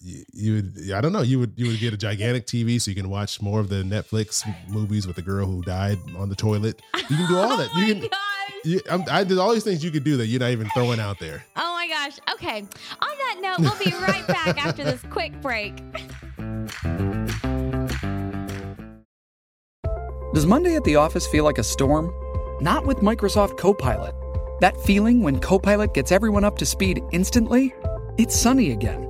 [0.00, 1.22] you, you would, I don't know.
[1.22, 3.82] You would, you would get a gigantic TV so you can watch more of the
[3.82, 6.80] Netflix movies with the girl who died on the toilet.
[7.08, 7.68] You can do all that.
[7.74, 8.02] Oh my You can.
[8.08, 8.10] gosh.
[8.64, 11.00] You, I'm, I, there's all these things you could do that you're not even throwing
[11.00, 11.44] out there.
[11.56, 12.18] Oh my gosh.
[12.34, 12.58] Okay.
[12.60, 12.66] On
[13.18, 15.76] that note, we'll be right back after this quick break.
[20.34, 22.12] Does Monday at the office feel like a storm?
[22.62, 24.14] Not with Microsoft Copilot.
[24.60, 27.74] That feeling when Copilot gets everyone up to speed instantly?
[28.18, 29.09] It's sunny again.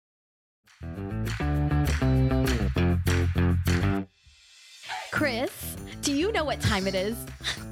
[5.11, 7.15] Chris, do you know what time it is?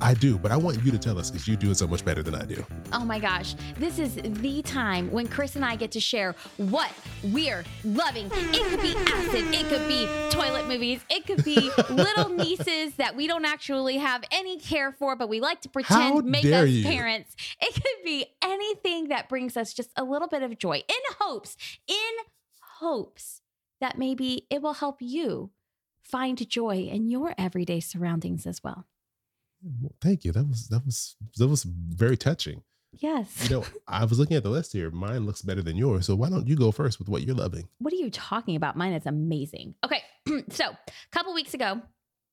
[0.02, 2.06] I do, but I want you to tell us because you do it so much
[2.06, 2.66] better than I do.
[2.94, 6.92] Oh my gosh, this is the time when Chris and I get to share what
[7.24, 8.30] we're loving.
[8.34, 13.16] It could be acid, it could be toilet movies, it could be little nieces that
[13.16, 16.70] we don't actually have any care for, but we like to pretend How make us
[16.70, 16.84] you.
[16.84, 17.36] parents.
[17.62, 21.58] It could be anything that brings us just a little bit of joy in hopes,
[21.88, 21.96] in
[22.80, 23.42] hopes
[23.82, 25.52] that maybe it will help you
[26.02, 28.86] find joy in your everyday surroundings as well.
[29.82, 30.32] Well, thank you.
[30.32, 32.64] That was that was that was very touching.
[32.94, 33.44] Yes.
[33.44, 34.90] You know, I was looking at the list here.
[34.90, 36.06] Mine looks better than yours.
[36.08, 37.68] So why don't you go first with what you're loving?
[37.80, 38.78] what are you talking about?
[38.78, 39.76] Mine is amazing.
[39.86, 40.02] Okay,
[40.50, 40.78] so a
[41.12, 41.82] couple weeks ago,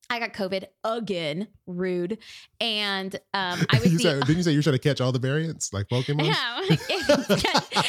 [0.08, 1.48] I got COVID again.
[1.66, 2.18] Rude,
[2.60, 5.12] and um, I was you the said, didn't you say you're trying to catch all
[5.12, 6.26] the variants like Pokemon?
[6.26, 6.60] yeah,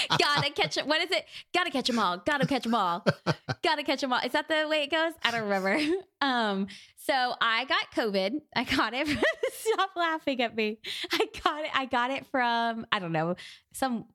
[0.17, 0.87] gotta catch it.
[0.87, 1.25] What is it?
[1.53, 2.17] Gotta catch them all.
[2.17, 3.05] Gotta catch them all.
[3.63, 4.19] Gotta catch them all.
[4.23, 5.13] Is that the way it goes?
[5.23, 5.77] I don't remember.
[6.21, 8.41] Um, so I got COVID.
[8.55, 9.07] I got it.
[9.53, 10.79] Stop laughing at me.
[11.11, 11.71] I got it.
[11.73, 13.35] I got it from I don't know
[13.73, 14.05] some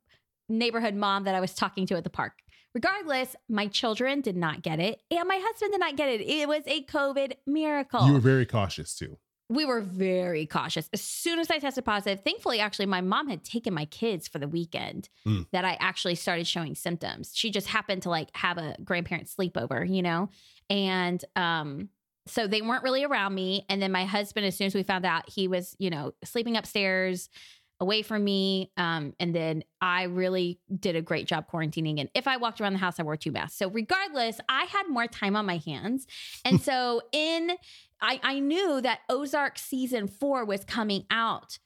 [0.49, 2.33] neighborhood mom that I was talking to at the park.
[2.75, 6.21] Regardless, my children did not get it, and my husband did not get it.
[6.23, 9.19] It was a COVID miracle You were very cautious too.
[9.51, 10.89] we were very cautious.
[10.95, 14.39] As soon as I tested positive, thankfully, actually, my mom had taken my kids for
[14.39, 15.47] the weekend Mm.
[15.53, 17.33] that I actually started showing symptoms.
[17.35, 20.31] She just happened to like have a grandparent sleepover, you know?
[20.71, 21.91] And um,
[22.27, 23.67] so they weren't really around me.
[23.69, 26.57] And then my husband, as soon as we found out, he was, you know, sleeping
[26.57, 27.29] upstairs
[27.83, 28.71] away from me.
[28.77, 32.01] Um, and then I really did a great job quarantining.
[32.01, 33.59] And if I walked around the house, I wore two masks.
[33.59, 36.07] So regardless, I had more time on my hands.
[36.45, 37.51] And so in
[38.01, 41.59] I, I knew that Ozark season four was coming out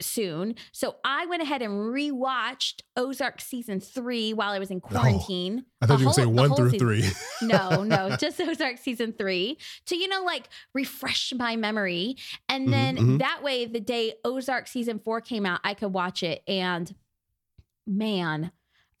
[0.00, 0.54] soon.
[0.72, 5.64] So I went ahead and rewatched Ozark season three while I was in quarantine.
[5.80, 6.86] I thought The you were the one through season.
[6.88, 7.10] three.
[7.42, 12.16] No, no, just Ozark season three to, you know, like refresh my memory.
[12.48, 13.18] And Mhm, then mhm.
[13.18, 16.42] that way, the day Ozark season four came out, I could watch it.
[16.48, 16.94] And
[17.86, 18.52] man,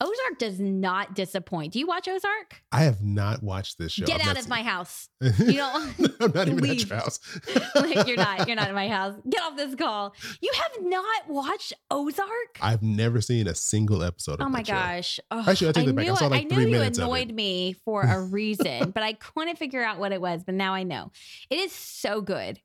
[0.02, 1.72] Ozark does not disappoint.
[1.72, 2.62] Do you watch Ozark?
[2.72, 4.04] I have not watched this show.
[4.04, 5.08] Get I've out of my house.
[5.38, 5.94] You don't.
[6.20, 6.82] I'm not even Leave.
[6.82, 7.20] at your house.
[7.74, 11.28] like you're not you're not in my house get off this call you have not
[11.28, 15.72] watched ozark I've never seen a single episode of oh my gosh Ugh, Actually, I
[15.72, 16.08] take that back.
[16.08, 19.14] I saw, like, I three knew you minutes annoyed me for a reason but i
[19.14, 21.10] couldn't figure out what it was but now i know
[21.50, 22.60] it is so good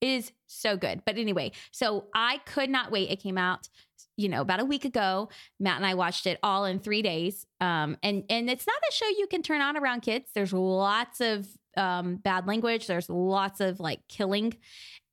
[0.00, 3.68] it is so good but anyway so i could not wait it came out
[4.16, 7.46] you know about a week ago matt and i watched it all in three days
[7.60, 10.30] um and and it's not a show you can turn on around kids.
[10.34, 11.46] There's lots of
[11.76, 12.86] um bad language.
[12.86, 14.54] There's lots of like killing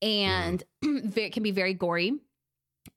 [0.02, 2.14] and ve- it can be very gory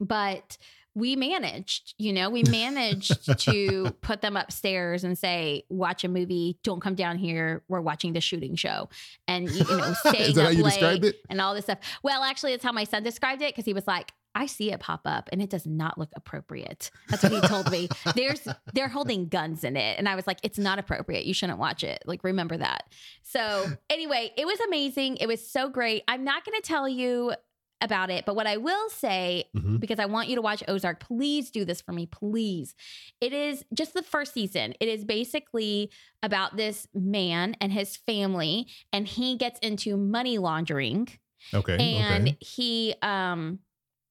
[0.00, 0.56] but
[0.94, 2.28] we managed you know?
[2.30, 6.58] We managed to put them upstairs and say watch a movie.
[6.62, 7.62] Don't come down here.
[7.68, 8.88] We're watching the shooting show.
[9.26, 11.78] And you know staying Is that how up late and all this stuff.
[12.02, 14.80] Well actually it's how my son described it because he was like I see it
[14.80, 16.90] pop up and it does not look appropriate.
[17.08, 17.88] That's what he told me.
[18.14, 21.24] There's they're holding guns in it and I was like it's not appropriate.
[21.26, 22.02] You shouldn't watch it.
[22.06, 22.84] Like remember that.
[23.22, 25.16] So, anyway, it was amazing.
[25.18, 26.02] It was so great.
[26.08, 27.32] I'm not going to tell you
[27.80, 29.80] about it, but what I will say Mhm.
[29.80, 32.76] because I want you to watch Ozark, please do this for me, please.
[33.20, 34.74] It is just the first season.
[34.78, 35.90] It is basically
[36.22, 41.08] about this man and his family and he gets into money laundering
[41.52, 41.76] Okay.
[41.96, 42.36] and okay.
[42.40, 43.58] he um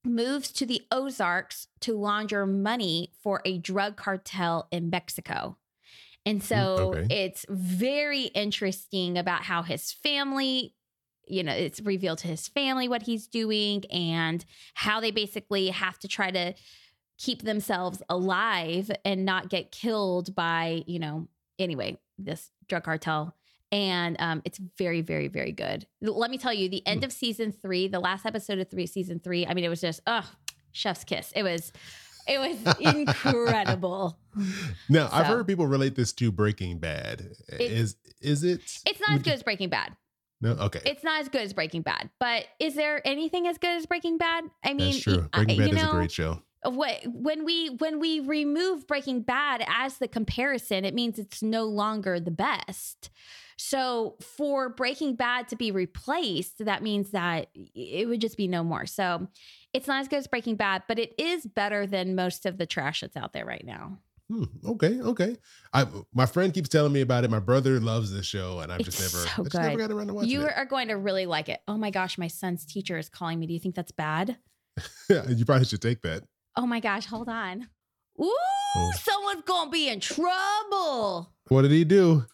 [0.04, 5.58] moves to the Ozarks to launder money for a drug cartel in Mexico.
[6.26, 7.08] And so Mm, okay.
[7.10, 10.76] it's very interesting about how his family
[11.28, 15.98] you know, it's revealed to his family what he's doing and how they basically have
[16.00, 16.54] to try to
[17.18, 21.28] keep themselves alive and not get killed by, you know,
[21.60, 23.36] anyway, this drug cartel.
[23.72, 25.86] And um, it's very, very, very good.
[26.02, 29.20] Let me tell you, the end of season three, the last episode of three, season
[29.20, 29.48] three.
[29.48, 30.30] I mean, it was just, oh,
[30.74, 31.32] chef's kiss.
[31.36, 31.72] It was,
[32.28, 34.18] it was incredible.
[34.90, 37.30] Now I've heard people relate this to Breaking Bad.
[37.60, 38.62] is is it?
[38.86, 39.96] It's not as good as Breaking Bad.
[40.42, 40.82] No, okay.
[40.86, 44.18] It's not as good as Breaking Bad, but is there anything as good as Breaking
[44.18, 44.46] Bad?
[44.64, 45.30] I mean, That's true.
[45.32, 46.42] Breaking Bad you is know, a great show.
[46.64, 51.64] what when we when we remove breaking bad as the comparison it means it's no
[51.66, 53.10] longer the best
[53.64, 58.64] so for breaking bad to be replaced that means that it would just be no
[58.64, 59.28] more so
[59.74, 62.66] it's not as good as breaking bad but it is better than most of the
[62.66, 63.98] trash that's out there right now
[64.30, 65.36] Hmm, okay, okay.
[65.74, 67.30] I my friend keeps telling me about it.
[67.30, 69.92] My brother loves this show, and I've just It's never, so I just never got
[69.92, 70.44] around to watching you it.
[70.44, 73.40] You are going to really like it oh my gosh my son's teacher is calling
[73.42, 74.38] me do you think that's bad
[75.10, 76.24] you probably should take that.
[76.56, 77.68] oh my gosh hold on
[78.22, 78.34] Ooh,
[78.78, 78.92] Oh.
[79.04, 81.34] someone's gonna be in trouble.
[81.50, 82.26] What did he do?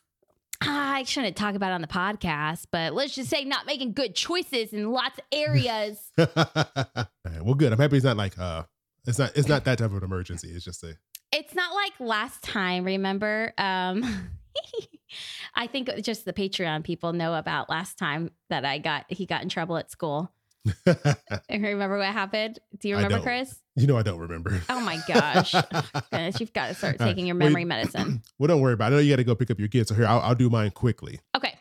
[0.61, 4.15] I shouldn't talk about it on the podcast, but let's just say not making good
[4.15, 6.11] choices in lots of areas.
[7.43, 7.71] Well, good.
[7.71, 8.63] I'm happy it's not like uh,
[9.05, 10.49] it's not it's not that type of an emergency.
[10.49, 10.97] It's just a
[11.31, 13.53] it's not like last time, remember?
[13.57, 14.03] Um
[15.55, 19.43] I think just the Patreon people know about last time that I got he got
[19.43, 20.31] in trouble at school.
[21.49, 22.59] Remember what happened?
[22.79, 23.19] Do you remember.
[23.21, 23.59] Chris?
[23.75, 24.61] you know I don't remember.
[24.69, 25.51] Oh my gosh.
[26.11, 28.21] Goodness, you've got to start taking your memory you- medicine.
[28.39, 28.95] well, don't worry about it.
[28.95, 29.89] I know you got to go pick up your kids.
[29.89, 31.19] So here, I'll, I'll do mine quickly.
[31.35, 31.53] Okay.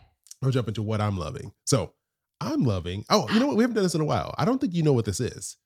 [0.43, 1.53] I'll jump into what I'm loving.
[1.65, 1.93] So
[2.41, 3.05] I'm loving.
[3.11, 3.57] Oh, you know what?
[3.57, 4.35] We haven't done this in a while.
[4.39, 5.57] I don't think you know what this is.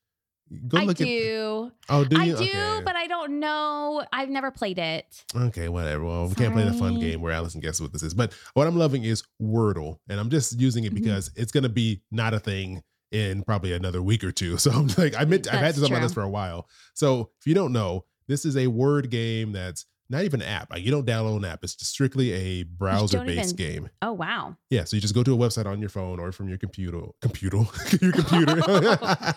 [0.66, 1.70] Go I look do.
[1.88, 1.94] at.
[1.94, 2.22] Oh, do you?
[2.22, 2.36] I you?
[2.36, 2.82] do, okay.
[2.84, 4.04] but I don't know.
[4.12, 5.24] I've never played it.
[5.32, 6.04] Okay, whatever.
[6.04, 7.10] Well, we can't play the fun Sorry.
[7.12, 8.14] game where Allison guesses what this is.
[8.14, 10.96] But what I'm loving is Wordle, and I'm just using it Mhm.
[10.96, 14.56] because it's gonna be not a thing in probably another week or two.
[14.58, 16.68] So I'm like, I meant I've had this on my list for a while.
[16.94, 20.70] So if you don't know, this is a word game that's not even an app.
[20.70, 21.60] Like you don't download an app.
[21.62, 23.90] It's just strictly a browser-based even- game.
[24.02, 24.56] Oh wow.
[24.68, 27.00] Yeah, so you just go to a website on your phone or from your computer,
[27.22, 27.58] computer,
[28.00, 28.60] your computer.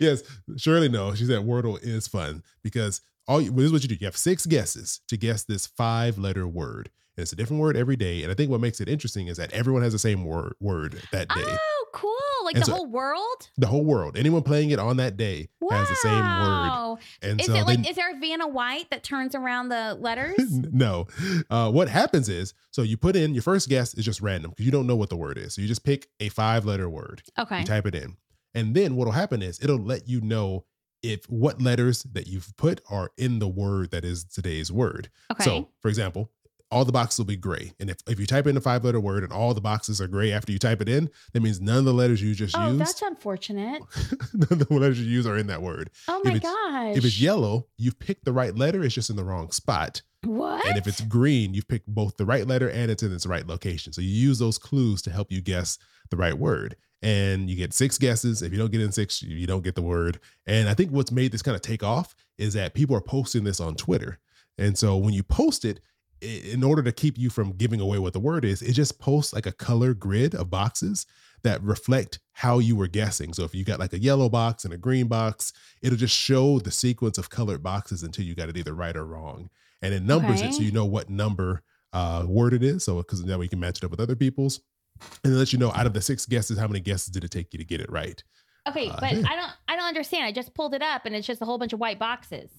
[0.00, 0.22] yes,
[0.56, 1.14] surely no.
[1.14, 3.96] She said Wordle is fun because all you, this is what you do.
[4.00, 7.96] You have six guesses to guess this five-letter word, and it's a different word every
[7.96, 8.22] day.
[8.22, 11.00] And I think what makes it interesting is that everyone has the same word word
[11.12, 11.34] that day.
[11.38, 12.12] Oh, cool.
[12.54, 13.48] Like And the so- whole world?
[13.58, 16.22] The whole world, anyone playing it on that day has the same word.
[16.22, 16.98] Wow.
[17.22, 19.94] And Is so it like they, is there a Vanna White that turns around the
[20.00, 20.38] letters?
[20.50, 21.06] no.
[21.50, 24.66] Uh, what happens is, so you put in your first guess is just random because
[24.66, 25.54] you don't know what the word is.
[25.54, 27.22] So you just pick a five-letter word.
[27.38, 27.60] Okay.
[27.60, 28.16] You type it in.
[28.54, 30.64] And then what'll happen is it'll let you know
[31.02, 35.08] if what letters that you've put are in the word that is today's word.
[35.32, 35.42] Okay.
[35.44, 36.30] So, for example,
[36.72, 37.72] all the boxes will be gray.
[37.78, 40.08] And if, if you type in a five letter word and all the boxes are
[40.08, 42.68] gray after you type it in, that means none of the letters you just oh,
[42.68, 43.82] used, that's unfortunate.
[44.32, 45.90] none of the letters you use are in that word.
[46.08, 46.96] Oh If my it's- gosh.
[46.96, 50.02] If it's yellow, you've picked the right letter, it's just in the wrong spot.
[50.24, 50.66] what?
[50.66, 53.46] And if it's green, you've picked both the right letter and it's in its right
[53.46, 53.92] location.
[53.92, 55.78] So you use those clues to help you guess
[56.10, 56.76] the right word.
[57.02, 58.42] And you get six guesses.
[58.42, 60.20] If you don't get in six, you don't get the word.
[60.46, 63.42] And I think what's made this kind of take off is that people are posting
[63.44, 64.18] this on Twitter.
[64.58, 65.80] And so when you post it,
[66.22, 69.32] in order to keep you from giving away what the word is, it just posts
[69.32, 71.06] like a color grid of boxes
[71.42, 73.32] that reflect how you were guessing.
[73.32, 76.60] So if you got like a yellow box and a green box, it'll just show
[76.60, 79.50] the sequence of colored boxes until you got it either right or wrong.
[79.82, 82.84] And it numbers it so you know what number uh, word it is.
[82.84, 84.60] So because now we can match it up with other people's.
[85.24, 87.32] And then let you know out of the six guesses, how many guesses did it
[87.32, 88.22] take you to get it right?
[88.68, 89.24] okay, uh, but yeah.
[89.28, 90.24] I don't I don't understand.
[90.24, 92.50] I just pulled it up and it's just a whole bunch of white boxes.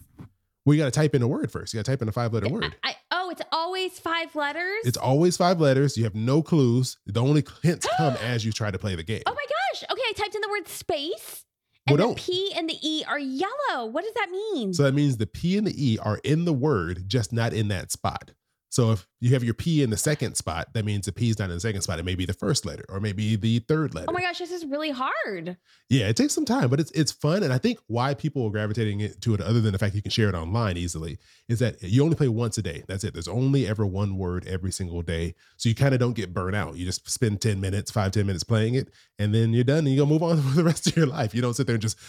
[0.65, 1.73] Well, you got to type in a word first.
[1.73, 2.76] You got to type in a five letter word.
[2.84, 4.80] I, I, oh, it's always five letters?
[4.86, 5.97] It's always five letters.
[5.97, 6.97] You have no clues.
[7.06, 9.23] The only hints come as you try to play the game.
[9.26, 9.84] Oh my gosh.
[9.91, 11.43] Okay, I typed in the word space.
[11.88, 12.17] Well, And the don't.
[12.17, 13.86] P and the E are yellow.
[13.88, 14.73] What does that mean?
[14.73, 17.67] So that means the P and the E are in the word, just not in
[17.67, 18.32] that spot.
[18.73, 21.38] So if you have your P in the second spot, that means the P is
[21.38, 21.99] not in the second spot.
[21.99, 24.07] It may be the first letter or maybe the third letter.
[24.09, 25.57] oh my gosh, this is really hard.
[25.89, 27.43] Yeah, it takes some time, but it's it's fun.
[27.43, 30.01] And I think why people are gravitating it to it, other than the fact you
[30.01, 32.83] can share it online easily, is that you only play once a day.
[32.88, 33.13] That's it.
[33.13, 35.36] There's only ever one word every single day.
[35.57, 36.75] So you kind of don't get burnt out.
[36.75, 39.89] You just spend 10 minutes, five, 10 minutes playing it, and then you're done and
[39.89, 41.36] you go move on for the rest of your life.
[41.36, 41.99] You don't sit there and just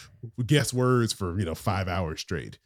[0.47, 2.59] guess words for, you know, five hours straight.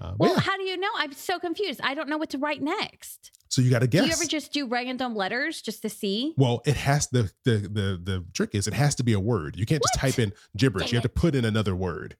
[0.00, 0.90] Uh, Well, yeah, how do you know?
[0.96, 1.80] I'm so confused.
[1.82, 3.30] I don't know what to write next.
[3.48, 4.02] so you got to guess.
[4.02, 6.34] Do you ever just do random letters just to see?
[6.36, 9.56] Well, it has the the the the trick is it has to be a word.
[9.56, 10.86] You can't just type in gibberish.
[10.86, 12.16] Dang you have to put in another word.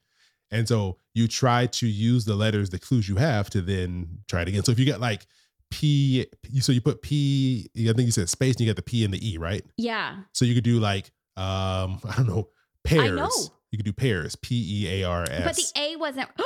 [0.51, 4.43] And so you try to use the letters, the clues you have to then try
[4.43, 4.63] it again.
[4.63, 5.27] So if you get like
[5.73, 6.25] P,
[6.61, 9.13] so you put P, I think you said space and you get the P and
[9.13, 9.65] the E, right?
[9.77, 10.19] Yeah.
[10.33, 12.49] So you could do like um, I don't know,
[12.85, 13.11] pairs.
[13.11, 13.31] I know.
[13.73, 15.45] You could do pairs, P E A R S.
[15.45, 16.29] But the A wasn't.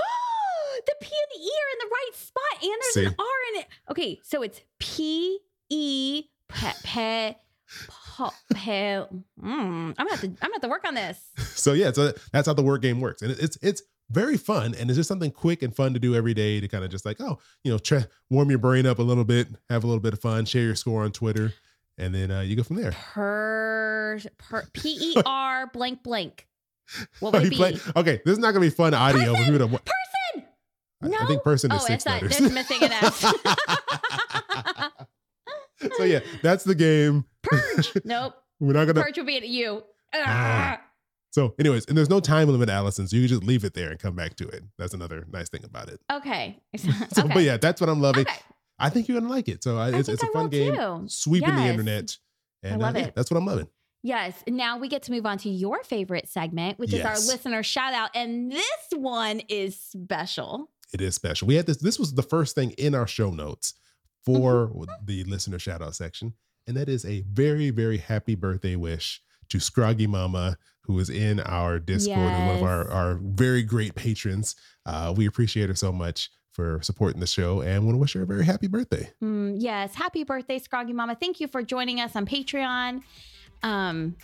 [0.87, 3.61] the P and the E are in the right spot, and there's an R in
[3.61, 3.66] it.
[3.91, 5.39] Okay, so it's P
[5.70, 7.35] E pe pe
[7.89, 8.97] po- pe.
[9.03, 9.07] Mm,
[9.41, 10.26] I'm gonna have to.
[10.26, 11.18] I'm gonna have to work on this.
[11.61, 14.89] So yeah, so that's how the word game works, and it's it's very fun, and
[14.91, 17.20] it's just something quick and fun to do every day to kind of just like
[17.20, 20.14] oh you know try warm your brain up a little bit, have a little bit
[20.14, 21.53] of fun, share your score on Twitter,
[21.99, 22.93] and then uh, you go from there.
[22.93, 26.47] Per per P E R blank blank.
[27.20, 27.57] What would it be?
[27.57, 29.68] play- okay, this is not gonna be fun audio to.
[29.68, 29.78] Person.
[31.03, 31.19] I- No.
[31.21, 32.39] I think person is oh, six letters.
[32.39, 33.21] There's missing an S.
[35.97, 37.25] so yeah, that's the game.
[37.43, 37.93] Purge.
[38.05, 38.35] Nope.
[38.59, 39.03] We're not gonna.
[39.03, 39.83] Purge would be at you.
[40.15, 40.81] Ah.
[41.33, 43.07] So, anyways, and there's no time limit, Allison.
[43.07, 44.65] So you can just leave it there and come back to it.
[44.79, 46.01] That's another nice thing about it.
[46.13, 46.61] Okay.
[47.13, 47.35] So, okay.
[47.35, 48.27] but yeah, that's what I'm loving.
[48.27, 48.41] Okay.
[48.79, 49.63] I think you're gonna like it.
[49.63, 51.05] So I, it's, think it's a I fun game, too.
[51.07, 52.17] sweeping the internet.
[52.63, 53.15] And love uh, yeah, it.
[53.15, 53.69] that's what I'm loving.
[54.03, 54.43] Yes.
[54.47, 57.93] Now we get to move on to your favorite segment, which is our listener shout
[57.93, 58.11] out.
[58.15, 60.71] And this one is special.
[60.93, 61.47] It is special.
[61.49, 61.76] We had this.
[61.78, 63.74] This was the first thing in our show notes
[64.24, 64.84] for Mm-hmm.
[65.07, 66.34] the listener shout out section,
[66.66, 71.41] and that is a very very happy birthday wish to Scroggy Mama, who is in
[71.41, 74.57] our Discord, and one of our our very great patrons.
[74.86, 78.22] Uh, we appreciate her so much for supporting the show, and want to wish her
[78.22, 79.09] a very happy birthday.
[79.22, 79.95] Mm, yes.
[79.95, 81.14] Happy birthday, Scroggy Mama.
[81.14, 83.03] Thank you for joining us on Patreon.
[83.62, 84.16] Um,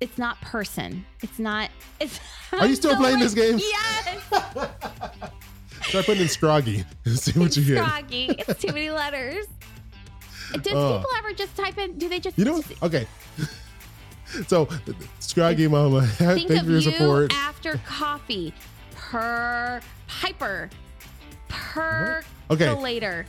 [0.00, 1.04] it's not person.
[1.22, 1.68] It's not.
[2.00, 2.18] It's.
[2.52, 3.58] Are you still playing this game?
[3.58, 4.22] Yes.
[5.90, 7.84] Start putting in Scroggy and see what you get.
[7.84, 8.26] Scroggy.
[8.38, 9.46] It's too many letters.
[10.62, 10.98] Does Oh.
[10.98, 11.98] people ever just type in?
[11.98, 12.38] Do they just?
[12.38, 12.82] You know, what?
[12.82, 13.06] okay.
[14.46, 14.68] So,
[15.18, 17.34] Scroggy Mama, thank you for your you support.
[17.34, 18.54] after coffee.
[18.94, 20.70] Per Piper.
[21.48, 22.70] Per Okay.
[22.72, 23.26] later.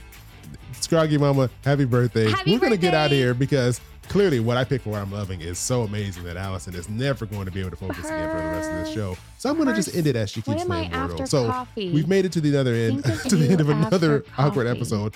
[0.80, 2.30] Scroggy Mama, happy birthday.
[2.30, 5.00] Happy We're going to get out of here because clearly what I pick for what
[5.00, 8.04] I'm loving is so amazing that Allison is never going to be able to focus
[8.04, 9.16] again for the rest of the show.
[9.38, 10.68] So I'm going to just end it as she keeps after
[11.14, 11.28] Wordle.
[11.28, 11.92] So coffee?
[11.92, 14.78] we've made it to the other end, to the end of another awkward coffee.
[14.78, 15.14] episode.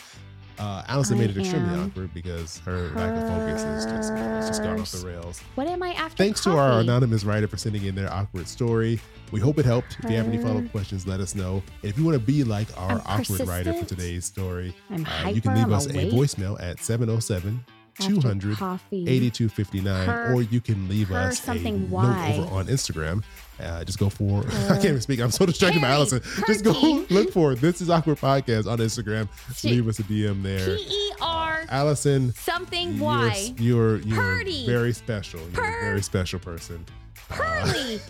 [0.59, 4.49] Uh, Allison I made it extremely awkward because her lack of focus is just, it's
[4.49, 5.43] just gone off the rails.
[5.55, 6.16] What am I after?
[6.16, 8.99] Thanks to our anonymous writer for sending in their awkward story.
[9.32, 9.99] We hope it helped.
[10.03, 11.62] If you have any follow up questions, let us know.
[11.82, 15.28] And if you want to be like our I'm awkward writer for today's story, uh,
[15.28, 17.62] you can leave I'm us a voicemail at 707
[18.01, 19.03] after 200 coffee.
[19.09, 21.99] 8259, Per- or you can leave per us a something note
[22.38, 23.22] over on Instagram.
[23.59, 25.20] Uh, just go for, I can't even speak.
[25.20, 26.20] I'm so distracted by Allison.
[26.47, 26.72] Just go
[27.11, 29.28] look for This is Awkward Podcast on Instagram.
[29.55, 30.76] She- leave us a DM there.
[30.76, 33.55] P E R Allison, something you're, Y.
[33.57, 34.66] you're, you're Purdy.
[34.66, 35.40] very special.
[35.40, 36.84] You're Per- a very special person.
[37.30, 38.01] Pearly.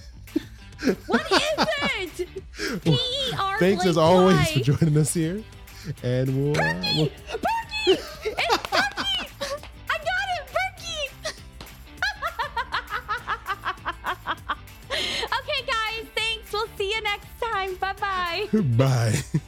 [1.06, 2.28] what is it?
[2.82, 3.58] P E R.
[3.60, 5.42] Thanks as always for joining us here.
[6.02, 7.06] And we'll, uh, we'll
[7.86, 8.15] Berkey!
[17.74, 17.76] Time.
[17.80, 19.22] Bye bye.
[19.32, 19.40] bye.